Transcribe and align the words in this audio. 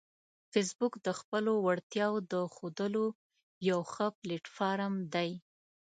فېسبوک 0.51 0.93
د 1.05 1.07
خپلو 1.19 1.51
وړتیاوو 1.65 2.25
د 2.33 2.35
ښودلو 2.53 3.05
یو 3.69 3.79
ښه 3.91 4.07
پلیټ 4.21 4.45
فارم 4.55 4.93
دی 5.13 5.29